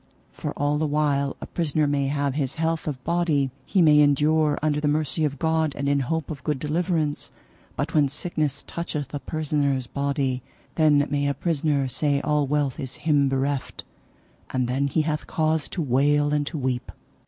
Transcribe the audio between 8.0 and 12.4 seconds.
sickness toucheth a prisoner's body, then may a prisoner say